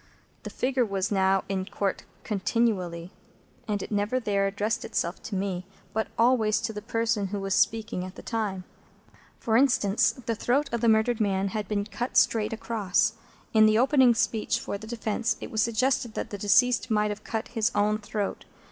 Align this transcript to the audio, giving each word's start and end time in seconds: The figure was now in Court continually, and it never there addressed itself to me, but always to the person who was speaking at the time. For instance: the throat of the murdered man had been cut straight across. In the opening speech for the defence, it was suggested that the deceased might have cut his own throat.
The 0.41 0.49
figure 0.49 0.83
was 0.83 1.11
now 1.11 1.43
in 1.47 1.63
Court 1.65 2.05
continually, 2.23 3.11
and 3.67 3.83
it 3.83 3.91
never 3.91 4.19
there 4.19 4.47
addressed 4.47 4.83
itself 4.83 5.21
to 5.21 5.35
me, 5.35 5.67
but 5.93 6.07
always 6.17 6.59
to 6.61 6.73
the 6.73 6.81
person 6.81 7.27
who 7.27 7.39
was 7.39 7.53
speaking 7.53 8.03
at 8.03 8.15
the 8.15 8.23
time. 8.23 8.63
For 9.39 9.55
instance: 9.55 10.11
the 10.13 10.33
throat 10.33 10.71
of 10.73 10.81
the 10.81 10.89
murdered 10.89 11.19
man 11.21 11.49
had 11.49 11.67
been 11.67 11.85
cut 11.85 12.17
straight 12.17 12.51
across. 12.51 13.13
In 13.53 13.67
the 13.67 13.77
opening 13.77 14.15
speech 14.15 14.59
for 14.59 14.75
the 14.75 14.87
defence, 14.87 15.37
it 15.39 15.51
was 15.51 15.61
suggested 15.61 16.15
that 16.15 16.31
the 16.31 16.37
deceased 16.39 16.89
might 16.89 17.11
have 17.11 17.23
cut 17.23 17.49
his 17.49 17.71
own 17.75 17.99
throat. 17.99 18.45